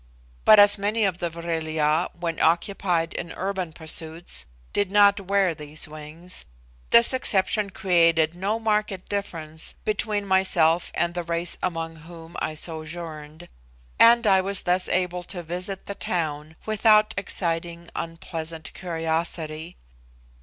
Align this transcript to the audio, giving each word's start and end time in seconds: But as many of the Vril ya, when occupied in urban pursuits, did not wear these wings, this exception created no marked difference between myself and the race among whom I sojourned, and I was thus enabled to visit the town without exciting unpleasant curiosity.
But 0.45 0.57
as 0.57 0.79
many 0.79 1.03
of 1.05 1.19
the 1.19 1.29
Vril 1.29 1.67
ya, 1.69 2.07
when 2.19 2.39
occupied 2.41 3.13
in 3.13 3.31
urban 3.33 3.71
pursuits, 3.71 4.47
did 4.73 4.89
not 4.89 5.19
wear 5.21 5.53
these 5.53 5.87
wings, 5.87 6.43
this 6.89 7.13
exception 7.13 7.69
created 7.69 8.33
no 8.33 8.57
marked 8.59 9.07
difference 9.09 9.75
between 9.85 10.25
myself 10.25 10.89
and 10.95 11.13
the 11.13 11.21
race 11.21 11.55
among 11.61 11.97
whom 11.97 12.35
I 12.39 12.55
sojourned, 12.55 13.47
and 13.99 14.25
I 14.25 14.41
was 14.41 14.63
thus 14.63 14.87
enabled 14.87 15.27
to 15.27 15.43
visit 15.43 15.85
the 15.85 15.93
town 15.93 16.55
without 16.65 17.13
exciting 17.15 17.87
unpleasant 17.95 18.73
curiosity. 18.73 19.77